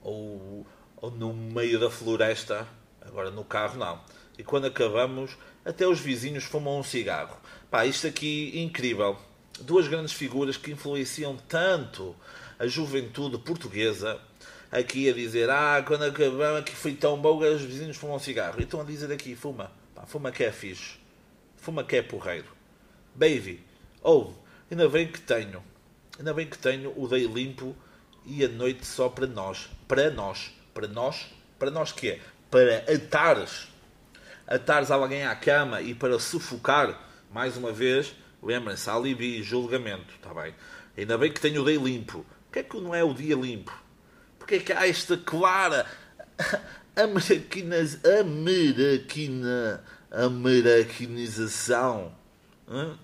ou, 0.00 0.66
ou 0.96 1.10
no 1.10 1.34
meio 1.34 1.78
da 1.78 1.90
floresta. 1.90 2.66
Agora, 3.00 3.30
no 3.30 3.44
carro, 3.44 3.76
não. 3.76 4.00
E 4.38 4.44
quando 4.44 4.66
acabamos, 4.66 5.36
até 5.64 5.86
os 5.86 6.00
vizinhos 6.00 6.44
fumam 6.44 6.78
um 6.78 6.82
cigarro. 6.82 7.36
Pá, 7.70 7.84
isto 7.84 8.06
aqui 8.06 8.58
incrível. 8.62 9.18
Duas 9.60 9.88
grandes 9.88 10.12
figuras 10.12 10.56
que 10.56 10.70
influenciam 10.70 11.36
tanto 11.36 12.16
a 12.58 12.66
juventude 12.66 13.38
portuguesa 13.38 14.20
aqui 14.72 15.10
a 15.10 15.12
dizer, 15.12 15.50
ah, 15.50 15.84
quando 15.86 16.04
acabamos 16.04 16.60
aqui 16.60 16.74
foi 16.74 16.94
tão 16.94 17.20
bom 17.20 17.38
que 17.38 17.44
os 17.44 17.62
vizinhos 17.62 17.96
fumam 17.96 18.18
cigarro. 18.18 18.58
E 18.58 18.64
estão 18.64 18.80
a 18.80 18.84
dizer 18.84 19.12
aqui, 19.12 19.36
fuma, 19.36 19.70
pá, 19.94 20.06
fuma 20.06 20.32
que 20.32 20.42
é 20.42 20.50
fixe, 20.50 20.96
fuma 21.56 21.84
que 21.84 21.96
é 21.96 22.02
porreiro. 22.02 22.48
Baby, 23.14 23.62
ouve, 24.02 24.34
ainda 24.70 24.88
bem 24.88 25.06
que 25.06 25.20
tenho, 25.20 25.62
ainda 26.18 26.32
bem 26.32 26.46
que 26.46 26.56
tenho 26.56 26.92
o 26.96 27.06
day 27.06 27.26
limpo 27.26 27.76
e 28.24 28.42
a 28.44 28.48
noite 28.48 28.86
só 28.86 29.10
para 29.10 29.26
nós, 29.26 29.68
para 29.86 30.10
nós, 30.10 30.50
para 30.72 30.88
nós, 30.88 31.26
para 31.58 31.70
nós 31.70 31.92
que 31.92 32.10
é? 32.10 32.20
Para 32.50 32.78
atares, 32.92 33.68
atares 34.46 34.90
alguém 34.90 35.24
à 35.24 35.36
cama 35.36 35.82
e 35.82 35.94
para 35.94 36.18
sufocar, 36.18 37.08
mais 37.30 37.56
uma 37.56 37.72
vez, 37.72 38.14
lembrem-se, 38.42 38.88
alibi, 38.88 39.42
julgamento, 39.42 40.14
está 40.14 40.32
bem? 40.32 40.54
Ainda 40.96 41.16
bem 41.18 41.30
que 41.30 41.40
tenho 41.40 41.62
o 41.62 41.64
day 41.64 41.76
limpo, 41.76 42.24
Porquê 42.52 42.58
é 42.58 42.62
que 42.64 42.76
não 42.78 42.94
é 42.94 43.02
o 43.02 43.14
dia 43.14 43.34
limpo? 43.34 43.72
Porquê 44.52 44.56
é 44.56 44.60
que 44.60 44.72
há 44.74 44.86
esta 44.86 45.16
clara 45.16 45.86
americaniz, 46.94 47.98
americana, 48.04 49.82
americanização 50.10 52.14
hum, 52.68 52.94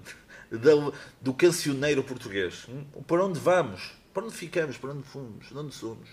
do, 0.50 0.92
do 1.22 1.32
cancioneiro 1.32 2.04
português? 2.04 2.66
Hum? 2.68 2.84
Para 3.06 3.24
onde 3.24 3.40
vamos? 3.40 3.92
Para 4.12 4.24
onde 4.24 4.34
ficamos? 4.34 4.76
Para 4.76 4.90
onde 4.90 5.04
fomos? 5.04 5.48
De 5.48 5.56
onde 5.56 5.74
somos? 5.74 6.10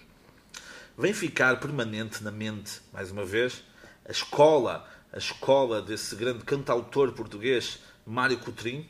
Vem 0.98 1.14
ficar 1.14 1.60
permanente 1.60 2.24
na 2.24 2.32
mente, 2.32 2.80
mais 2.94 3.12
uma 3.12 3.26
vez, 3.26 3.62
a 4.08 4.12
escola, 4.12 4.90
a 5.12 5.18
escola 5.18 5.82
desse 5.82 6.16
grande 6.16 6.46
cantautor 6.46 7.12
português, 7.12 7.80
Mário 8.06 8.40
Coutrinho, 8.40 8.88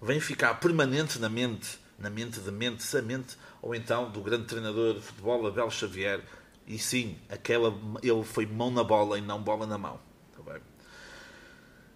vem 0.00 0.20
ficar 0.20 0.54
permanente 0.60 1.18
na 1.18 1.28
mente, 1.28 1.80
na 1.98 2.10
mente 2.10 2.40
de 2.40 2.50
mente 2.50 2.96
a 2.96 3.02
mente, 3.02 3.36
ou 3.62 3.74
então 3.74 4.10
do 4.10 4.20
grande 4.20 4.44
treinador 4.44 4.94
de 4.94 5.00
futebol, 5.00 5.46
Abel 5.46 5.70
Xavier, 5.70 6.22
e 6.66 6.78
sim, 6.78 7.16
aquela, 7.28 7.74
ele 8.02 8.24
foi 8.24 8.44
mão 8.44 8.70
na 8.70 8.82
bola 8.82 9.18
e 9.18 9.20
não 9.20 9.40
bola 9.40 9.66
na 9.66 9.78
mão. 9.78 10.00
Tá 10.36 10.52
bem? 10.52 10.60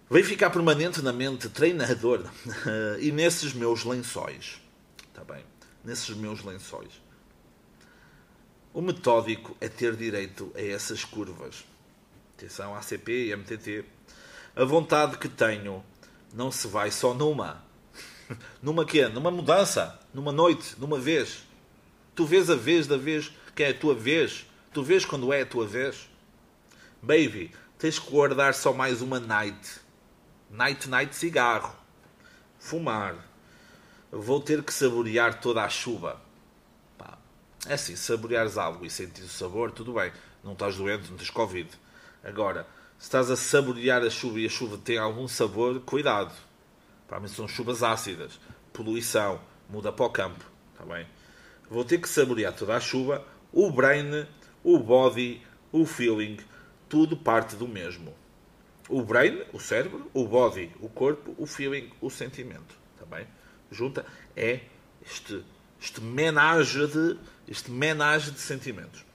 Vem 0.09 0.23
ficar 0.23 0.49
permanente 0.49 1.01
na 1.01 1.13
mente, 1.13 1.49
treinador, 1.49 2.25
e 2.99 3.11
nesses 3.11 3.53
meus 3.53 3.83
lençóis. 3.83 4.61
Tá 5.13 5.23
bem? 5.23 5.43
Nesses 5.83 6.15
meus 6.15 6.43
lençóis. 6.43 7.01
O 8.73 8.81
metódico 8.81 9.55
é 9.59 9.67
ter 9.67 9.95
direito 9.97 10.51
a 10.55 10.61
essas 10.61 11.03
curvas. 11.03 11.65
Atenção, 12.37 12.73
ACP 12.75 13.27
e 13.27 13.35
MTT. 13.35 13.85
A 14.55 14.63
vontade 14.63 15.17
que 15.17 15.27
tenho 15.27 15.83
não 16.33 16.49
se 16.49 16.67
vai 16.67 16.89
só 16.89 17.13
numa. 17.13 17.61
Numa 18.61 18.85
quê? 18.85 19.07
Numa 19.07 19.31
mudança. 19.31 19.99
Numa 20.13 20.31
noite. 20.31 20.75
Numa 20.77 20.99
vez. 20.99 21.43
Tu 22.15 22.25
vês 22.25 22.49
a 22.49 22.55
vez 22.55 22.87
da 22.87 22.97
vez 22.97 23.31
que 23.55 23.63
é 23.63 23.69
a 23.69 23.73
tua 23.73 23.95
vez. 23.95 24.45
Tu 24.73 24.83
vês 24.83 25.05
quando 25.05 25.31
é 25.33 25.41
a 25.41 25.45
tua 25.45 25.65
vez. 25.65 26.09
Baby, 27.01 27.51
tens 27.77 27.99
que 27.99 28.09
guardar 28.09 28.53
só 28.53 28.73
mais 28.73 29.01
uma 29.01 29.19
night. 29.19 29.81
Night, 30.49 30.87
night, 30.89 31.15
cigarro. 31.15 31.75
Fumar. 32.59 33.15
Vou 34.11 34.39
ter 34.39 34.61
que 34.61 34.73
saborear 34.73 35.39
toda 35.39 35.63
a 35.63 35.69
chuva. 35.69 36.21
Pá. 36.97 37.17
É 37.65 37.73
assim, 37.73 37.95
saboreares 37.95 38.57
algo 38.57 38.85
e 38.85 38.89
sentir 38.89 39.23
o 39.23 39.27
sabor, 39.27 39.71
tudo 39.71 39.93
bem. 39.93 40.11
Não 40.43 40.53
estás 40.53 40.75
doente, 40.75 41.09
não 41.09 41.17
tens 41.17 41.29
Covid. 41.29 41.69
Agora, 42.23 42.67
se 42.97 43.05
estás 43.05 43.31
a 43.31 43.35
saborear 43.35 44.03
a 44.03 44.09
chuva 44.09 44.39
e 44.39 44.45
a 44.45 44.49
chuva 44.49 44.77
tem 44.77 44.97
algum 44.97 45.27
sabor, 45.27 45.79
cuidado. 45.81 46.33
Mim 47.19 47.27
são 47.27 47.47
chuvas 47.47 47.83
ácidas, 47.83 48.39
poluição, 48.71 49.41
muda 49.69 49.91
para 49.91 50.05
o 50.05 50.09
campo. 50.09 50.45
Está 50.73 50.85
bem? 50.85 51.05
Vou 51.69 51.83
ter 51.85 51.99
que 51.99 52.09
saborear 52.09 52.53
toda 52.53 52.75
a 52.75 52.79
chuva, 52.79 53.25
o 53.51 53.71
brain, 53.71 54.25
o 54.63 54.79
body, 54.79 55.41
o 55.71 55.85
feeling, 55.85 56.37
tudo 56.89 57.15
parte 57.15 57.55
do 57.55 57.67
mesmo. 57.67 58.13
O 58.89 59.01
brain, 59.03 59.43
o 59.53 59.59
cérebro, 59.59 60.09
o 60.13 60.27
body, 60.27 60.71
o 60.81 60.89
corpo, 60.89 61.33
o 61.37 61.45
feeling, 61.45 61.89
o 62.01 62.09
sentimento. 62.09 62.75
Está 62.93 63.05
bem? 63.05 63.25
Junta 63.71 64.05
é 64.35 64.61
este, 65.05 65.43
este 65.79 66.01
menage 66.01 66.87
de 66.87 67.17
este 67.47 67.69
menage 67.71 68.31
de 68.31 68.39
sentimentos. 68.39 69.05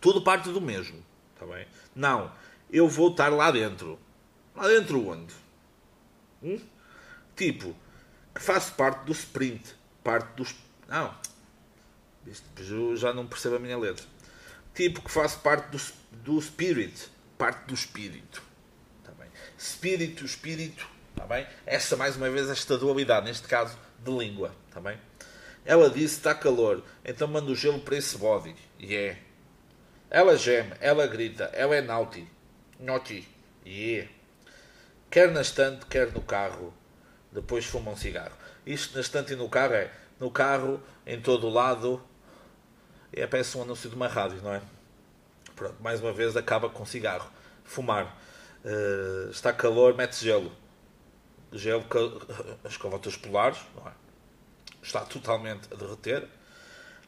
Tudo 0.00 0.22
parte 0.22 0.50
do 0.50 0.60
mesmo. 0.60 1.04
Está 1.34 1.46
bem? 1.46 1.66
Não, 1.94 2.32
eu 2.70 2.88
vou 2.88 3.10
estar 3.10 3.28
lá 3.30 3.50
dentro. 3.50 3.98
Lá 4.54 4.66
dentro 4.66 5.06
onde? 5.06 5.34
Hum? 6.42 6.58
Tipo, 7.38 7.72
que 8.34 8.42
faço 8.42 8.72
parte 8.74 9.04
do 9.04 9.12
sprint, 9.12 9.62
parte 10.02 10.26
dos. 10.34 10.56
Não. 10.88 11.14
Eu 12.58 12.96
já 12.96 13.14
não 13.14 13.28
percebo 13.28 13.54
a 13.54 13.58
minha 13.60 13.78
letra. 13.78 14.04
Tipo, 14.74 15.00
que 15.00 15.10
faço 15.10 15.38
parte 15.38 15.68
do, 15.70 15.80
do 16.24 16.42
spirit, 16.42 17.08
parte 17.38 17.64
do 17.66 17.74
espírito. 17.74 18.42
Tá 19.04 19.12
bem? 19.12 19.28
Espírito, 19.56 20.24
espírito. 20.24 20.84
Tá 21.14 21.26
bem? 21.26 21.46
Essa, 21.64 21.96
mais 21.96 22.16
uma 22.16 22.28
vez, 22.28 22.50
esta 22.50 22.76
dualidade, 22.76 23.26
neste 23.26 23.46
caso, 23.46 23.78
de 24.04 24.10
língua. 24.10 24.52
Tá 24.72 24.80
bem? 24.80 24.98
Ela 25.64 25.88
disse: 25.88 26.16
está 26.16 26.34
calor, 26.34 26.82
então 27.04 27.28
manda 27.28 27.52
o 27.52 27.54
gelo 27.54 27.78
para 27.78 27.96
esse 27.96 28.18
body. 28.18 28.56
E 28.80 28.86
yeah. 28.86 29.16
é. 29.16 29.22
Ela 30.10 30.36
geme, 30.36 30.72
ela 30.80 31.06
grita, 31.06 31.44
ela 31.52 31.76
é 31.76 31.80
naughty. 31.80 32.26
Naughty. 32.80 33.28
Yeah. 33.64 34.10
Quer 35.08 35.30
na 35.30 35.42
estante, 35.42 35.86
quer 35.86 36.12
no 36.12 36.20
carro. 36.20 36.74
Depois 37.32 37.64
fuma 37.64 37.90
um 37.90 37.96
cigarro. 37.96 38.34
Isto 38.64 38.94
na 38.94 39.00
estante 39.00 39.32
e 39.32 39.36
no 39.36 39.48
carro 39.48 39.74
é 39.74 39.90
no 40.18 40.30
carro, 40.30 40.80
em 41.06 41.20
todo 41.20 41.46
o 41.46 41.50
lado. 41.50 42.02
É, 43.12 43.26
parece 43.26 43.56
um 43.56 43.62
anúncio 43.62 43.88
de 43.88 43.96
uma 43.96 44.08
rádio, 44.08 44.40
não 44.42 44.52
é? 44.52 44.60
Pronto, 45.54 45.76
mais 45.80 46.00
uma 46.00 46.12
vez 46.12 46.36
acaba 46.36 46.68
com 46.68 46.84
cigarro. 46.84 47.30
Fumar. 47.64 48.16
Uh, 48.64 49.30
está 49.30 49.52
calor, 49.52 49.94
mete 49.94 50.22
gelo. 50.22 50.52
Gelo, 51.52 51.84
as 52.64 52.76
covatas 52.76 53.16
polares, 53.16 53.58
não 53.74 53.88
é? 53.88 53.92
Está 54.82 55.00
totalmente 55.00 55.72
a 55.72 55.76
derreter. 55.76 56.26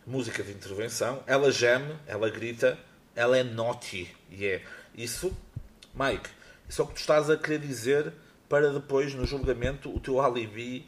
Música 0.06 0.42
de 0.42 0.52
intervenção. 0.52 1.22
Ela 1.26 1.52
geme, 1.52 1.94
ela 2.06 2.30
grita, 2.30 2.78
ela 3.14 3.36
é 3.36 3.42
naughty. 3.42 4.14
E 4.30 4.44
yeah. 4.44 4.64
é 4.64 4.68
isso, 4.94 5.36
Mike, 5.94 6.30
isso 6.68 6.80
é 6.80 6.84
o 6.84 6.88
que 6.88 6.94
tu 6.94 7.00
estás 7.00 7.28
a 7.28 7.36
querer 7.36 7.58
dizer 7.58 8.12
para 8.50 8.72
depois, 8.72 9.14
no 9.14 9.24
julgamento, 9.24 9.94
o 9.94 10.00
teu 10.00 10.20
alibi, 10.20 10.84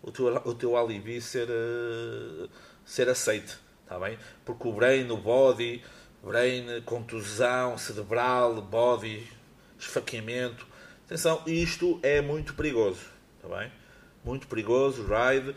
o 0.00 0.12
teu, 0.12 0.26
o 0.28 0.54
teu 0.54 0.76
alibi 0.76 1.20
ser, 1.20 1.48
uh, 1.50 2.48
ser 2.86 3.08
aceito. 3.08 3.58
Está 3.82 3.98
bem? 3.98 4.16
Porque 4.44 4.68
o 4.68 4.72
brain, 4.72 5.10
o 5.10 5.16
body, 5.16 5.82
brain, 6.22 6.80
contusão 6.86 7.76
cerebral, 7.76 8.62
body, 8.62 9.28
esfaqueamento. 9.76 10.64
Atenção, 11.04 11.42
isto 11.44 11.98
é 12.04 12.20
muito 12.20 12.54
perigoso. 12.54 13.00
Está 13.36 13.58
bem? 13.58 13.72
Muito 14.24 14.46
perigoso. 14.46 15.02
Ride. 15.02 15.56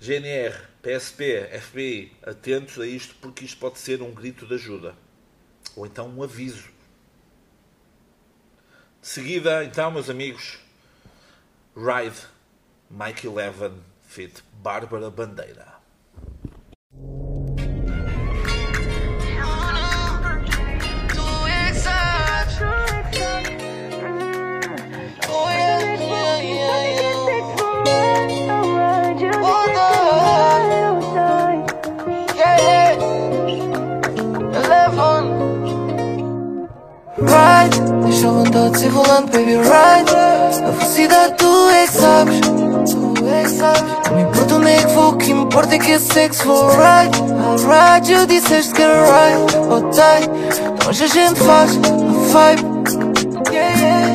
GNR, 0.00 0.54
PSP, 0.80 1.48
FBI, 1.60 2.12
atentos 2.24 2.76
a 2.80 2.86
isto 2.86 3.14
porque 3.20 3.44
isto 3.44 3.58
pode 3.58 3.78
ser 3.78 4.02
um 4.02 4.12
grito 4.12 4.46
de 4.46 4.54
ajuda 4.54 4.96
ou 5.76 5.86
então 5.86 6.08
um 6.08 6.22
aviso. 6.22 6.68
De 9.02 9.08
seguida, 9.08 9.64
então, 9.64 9.90
meus 9.90 10.08
amigos, 10.08 10.60
Ride 11.76 12.16
Mike 12.88 13.26
Eleven 13.26 13.72
Fit 14.06 14.44
Bárbara 14.62 15.10
Bandeira. 15.10 15.81
Vontade 38.30 38.70
de 38.72 38.78
ser 38.78 38.90
volante, 38.90 39.30
baby, 39.32 39.56
ride 39.56 40.14
A 40.66 40.70
velocidade 40.70 41.32
é 41.32 41.36
Tu 41.36 41.68
é 41.68 41.86
que 41.86 41.92
sabes. 41.92 42.40
Não 44.10 44.16
me 44.16 44.22
importa 44.22 44.54
onde 44.54 44.70
é 44.70 44.76
que 44.76 44.86
vou, 44.88 45.08
o 45.10 45.16
que 45.16 45.30
importa 45.30 45.74
é 45.74 45.78
que 45.78 45.90
esse 45.92 46.12
sexo 46.12 46.44
for 46.44 46.70
ride 46.70 47.18
ride, 47.62 48.12
eu 48.12 48.26
disseste 48.26 48.72
que 48.74 48.82
era 48.82 49.04
ride 49.04 49.56
Oh, 49.68 49.78
então 49.78 50.88
hoje 50.88 51.04
a 51.04 51.06
gente 51.06 51.40
faz 51.40 51.76
a 51.76 52.32
vibe. 52.32 52.62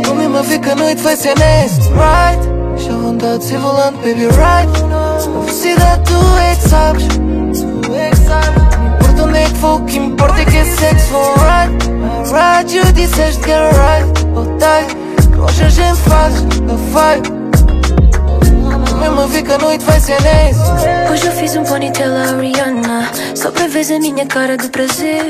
Estou 0.01 0.15
mesmo 0.15 0.37
a 0.37 0.41
ver 0.41 0.59
que 0.59 0.69
a 0.69 0.75
noite 0.75 1.01
vai 1.01 1.15
ser 1.15 1.35
Ride, 1.37 2.47
deixa 2.75 2.93
a 2.93 2.97
vontade 2.97 3.39
de 3.39 3.45
ser 3.45 3.59
baby, 3.59 4.27
ride 4.27 4.83
A 4.93 5.41
velocidade 5.41 6.03
tu 6.03 6.37
é 6.37 6.55
que 6.55 6.69
sabes. 6.69 7.07
Tu 7.07 7.95
é 7.95 8.09
que 8.09 8.17
sabes 8.17 8.66
É 9.37 9.85
que 9.85 9.97
importa 9.97 10.41
é 10.41 10.45
que 10.45 10.57
esse 10.57 10.75
sexo 10.77 11.13
I'll 11.13 11.35
ride, 12.33 12.75
you 12.75 12.83
Que 15.31 15.39
hoje 15.39 15.63
a 15.63 15.69
gente 15.69 15.99
faz 16.01 16.33
a 16.35 16.75
vibe 16.91 17.37
mesmo 18.99 19.21
a 19.21 19.27
ver 19.27 19.43
que 19.43 19.51
a 19.51 19.57
noite 19.59 19.85
vai 19.85 19.99
ser 19.99 20.17
nice. 20.21 20.59
Hoje 21.11 21.27
eu 21.27 21.31
fiz 21.33 21.55
um 21.55 21.63
ponytail 21.63 22.15
a 22.15 22.41
Rihanna 22.41 23.11
Só 23.35 23.51
para 23.51 23.67
ver 23.67 23.85
a 23.93 23.99
minha 23.99 24.25
cara 24.25 24.57
de 24.57 24.69
prazer. 24.69 25.23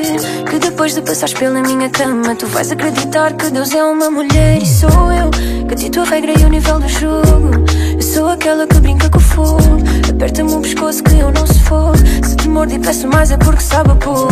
Que 0.50 0.58
depois 0.58 0.96
de 0.96 1.02
passares 1.02 1.34
pela 1.34 1.62
minha 1.62 1.90
cama 1.90 2.34
Tu 2.36 2.48
vais 2.48 2.72
acreditar 2.72 3.34
que 3.34 3.50
Deus 3.50 3.74
é 3.74 3.84
uma 3.84 4.10
mulher 4.10 4.62
E 4.62 4.66
sou 4.66 5.12
eu 5.12 5.30
que 5.68 5.76
dito 5.76 6.00
a 6.00 6.04
regra 6.06 6.34
e 6.40 6.46
o 6.46 6.50
nível 6.50 6.80
do 6.80 6.88
jogo 6.88 7.52
Eu 7.94 8.02
sou 8.02 8.30
aquela 8.30 8.66
que 8.66 8.80
brinca 8.80 9.10
com 9.10 9.18
o 9.18 9.22
fogo 9.22 9.78
Aperta-me 10.10 10.54
o 10.54 10.62
pescoço 10.62 11.04
que 11.04 11.16
eu 11.16 11.32
não 11.32 11.46
se 11.46 11.60
for 11.60 11.94
Se 12.24 12.36
te 12.36 12.48
mordo 12.48 12.74
e 12.74 12.80
peço 12.80 13.08
mais 13.08 13.32
é 13.32 13.38
porque 13.38 13.62
sabe 13.62 13.90
pouco 13.96 14.32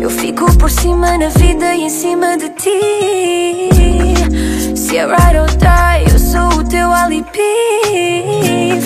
Eu 0.00 0.08
fico 0.10 0.56
por 0.56 0.70
cima 0.70 1.18
na 1.18 1.28
vida 1.28 1.74
e 1.74 1.82
em 1.84 1.90
cima 1.90 2.36
de 2.36 2.50
ti 2.50 4.14
Se 4.76 4.96
é 4.96 5.06
right 5.06 5.36
or 5.36 5.48
die, 5.48 6.12
eu 6.12 6.18
sou 6.18 6.60
o 6.60 6.64
teu 6.64 6.90
alibi. 6.90 7.28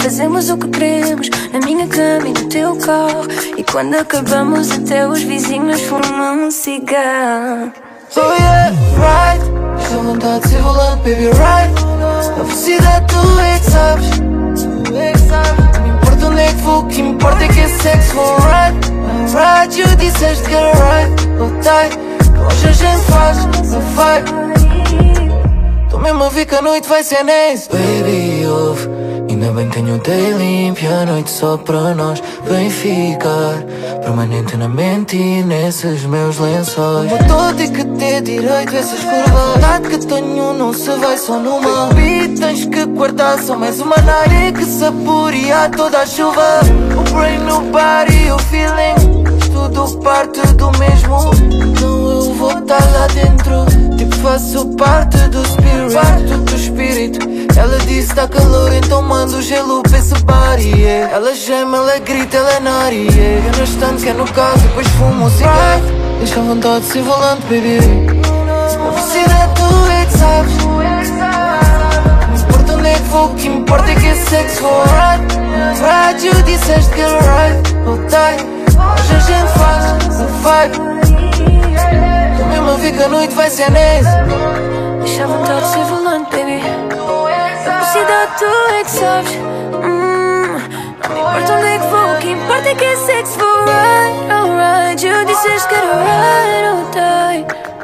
Fazemos 0.02 0.50
o 0.50 0.58
que 0.58 0.68
queremos 0.68 1.28
na 1.52 1.60
minha 1.60 1.86
cama 1.86 2.26
e 2.26 2.32
no 2.32 2.48
teu 2.48 2.76
carro. 2.76 3.28
E 3.56 3.62
quando 3.62 3.94
acabamos, 3.94 4.70
até 4.72 5.06
os 5.06 5.22
vizinhos 5.22 5.80
fumam 5.82 6.46
um 6.46 6.50
cigarro. 6.50 7.72
Oh 8.16 8.32
yeah, 8.32 8.70
right 8.98 9.61
Vontade 9.96 10.40
de 10.42 10.48
ser 10.48 10.62
volante, 10.62 10.96
baby, 10.98 11.26
right. 11.26 11.84
A 12.28 12.42
velocidade 12.42 13.06
tu 13.06 13.40
é 13.40 13.58
que 13.58 13.70
sabes 13.70 14.20
Não 15.80 15.86
importa 15.96 16.26
onde 16.26 16.40
é 16.40 16.48
que 16.48 16.54
vou, 16.56 16.80
o 16.80 16.86
que 16.86 17.00
importa 17.00 17.44
é 17.44 17.48
que 17.48 17.60
é 17.60 17.68
sexo 17.68 18.14
for 18.14 18.40
right 18.40 18.92
Right, 19.32 19.80
you 19.80 19.86
disseste 19.96 20.44
que 20.44 20.54
era 20.54 20.72
right. 20.72 21.28
Oh, 21.40 21.50
tight 21.62 21.96
Que 21.96 22.40
hoje 22.40 22.68
a 22.68 22.72
gente 22.72 23.04
faz, 23.10 23.44
não 23.70 23.80
vai. 23.94 24.22
Tô 25.88 25.98
mesmo 25.98 26.24
a 26.24 26.28
ver 26.28 26.46
que 26.46 26.54
a 26.54 26.62
noite 26.62 26.88
vai 26.88 27.02
ser 27.02 27.22
nice 27.24 27.68
Baby, 27.68 28.21
Ainda 29.42 29.54
bem 29.54 29.68
que 29.68 29.74
tenho 29.74 29.98
day 29.98 30.30
limpo 30.34 30.84
e 30.84 30.86
a 30.86 31.04
noite 31.04 31.28
só 31.28 31.56
para 31.56 31.96
nós. 31.96 32.22
Vem 32.44 32.70
ficar 32.70 33.60
permanente 34.00 34.56
na 34.56 34.68
mente 34.68 35.16
e 35.16 35.42
nesses 35.42 36.04
meus 36.04 36.38
lençóis. 36.38 37.10
Uma 37.10 37.22
dor 37.24 37.52
tem 37.54 37.72
que 37.72 37.84
ter 37.84 38.22
direito 38.22 38.72
a 38.72 38.78
essas 38.78 39.00
curvas. 39.00 39.60
Nada 39.60 39.88
que 39.88 39.98
tenho 40.06 40.52
não 40.54 40.72
se 40.72 40.90
vai 40.92 41.18
só 41.18 41.40
numa 41.40 41.86
Baby, 41.86 42.38
tens 42.38 42.66
que 42.66 42.84
guardar 42.84 43.36
só 43.40 43.56
mais 43.56 43.80
uma 43.80 43.96
night 43.96 44.52
Que 44.56 44.64
saborear 44.64 45.72
toda 45.72 46.02
a 46.02 46.06
chuva. 46.06 46.60
O 46.96 47.12
brain, 47.12 47.44
o 47.48 47.60
body, 47.62 48.30
o 48.30 48.38
feeling 48.38 49.24
Tudo 49.52 49.98
parte 50.02 50.40
do 50.54 50.70
mesmo. 50.78 51.18
Então 51.66 52.10
eu 52.12 52.34
vou 52.34 52.58
estar 52.60 52.92
lá 52.92 53.08
dentro 53.08 53.66
Tipo 53.96 54.14
faço 54.18 54.66
parte 54.76 55.18
do 55.30 55.44
spirit 55.44 55.94
Parte 55.94 56.34
do 56.34 56.54
espírito 56.54 57.31
ela 57.62 57.78
disse 57.78 58.12
tá 58.12 58.26
calor, 58.26 58.72
então 58.72 59.00
manda 59.02 59.36
o 59.36 59.40
gelo 59.40 59.82
pra 59.82 59.96
esse 59.96 60.14
body, 60.24 60.80
yeah. 60.80 61.14
Ela 61.14 61.32
gema, 61.32 61.76
ela 61.76 61.98
grita, 62.00 62.36
ela 62.36 62.54
é 62.54 62.60
nari, 62.60 63.06
yeah. 63.06 63.46
Eu 63.46 63.56
no 63.56 63.62
estante, 63.62 64.02
que 64.02 64.08
é 64.08 64.12
no 64.12 64.24
carro, 64.32 64.58
depois 64.58 64.88
fumo 64.88 65.26
um 65.26 65.30
cigarro 65.30 65.82
Deixa 66.18 66.40
a 66.40 66.42
vontade 66.42 66.84
de 66.84 66.92
ser 66.92 67.02
volante, 67.02 67.42
baby. 67.42 67.78
A 67.78 68.90
velocidade 68.90 69.54
tu 69.54 69.90
é 69.90 70.04
que 70.04 70.18
sabes 70.18 70.56
Não 72.28 72.34
importa 72.34 72.72
onde 72.74 72.88
é 72.88 72.94
que 72.94 73.02
vou, 73.02 73.26
o 73.26 73.34
que 73.36 73.46
importa 73.46 73.90
é 73.90 73.94
que 73.94 74.06
é 74.06 74.14
sexo 74.16 74.66
alright? 74.66 75.22
Right, 75.80 76.26
you 76.26 76.42
disseste 76.42 76.92
que 76.92 77.00
era 77.00 77.20
right, 77.20 77.74
oh 77.86 77.96
die 78.08 78.42
Hoje 78.76 79.14
a 79.14 79.20
gente 79.20 79.52
faz, 79.52 80.18
não 80.18 80.26
vai 80.42 80.68
Tô 80.68 82.44
mesmo 82.44 82.70
a 82.70 82.74
ver 82.74 82.92
que 82.92 83.02
a 83.02 83.08
noite 83.08 83.34
vai 83.34 83.48
ser 83.48 83.70
nesse. 83.70 84.10
Deixa 85.04 85.24
a 85.24 85.26
vontade 85.28 85.60
de 85.60 85.72
ser 85.72 85.84
volante, 85.84 86.30
baby 86.30 86.71
é 91.66 91.78
que 91.78 91.86
vou, 91.86 92.12
o 92.12 92.18
que 92.18 92.30
importa 92.30 92.68
é 92.68 92.74
que 92.74 92.84
é 92.84 92.96
sexo 92.96 93.38
for 93.38 93.64
right, 93.64 94.32
alright 94.32 95.04
You 95.04 95.24
disseste 95.24 95.68
que 95.68 95.74
era 95.74 95.94
right, 95.96 96.64
alright 96.96 97.81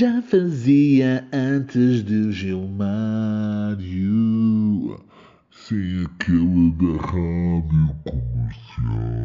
já 0.00 0.22
fazia 0.22 1.28
antes 1.30 2.02
de 2.02 2.32
Gilmário, 2.32 3.78
sem 5.50 6.06
aquela 6.06 6.70
da 6.78 6.96
rádio 7.06 7.94
comercial. 8.04 9.19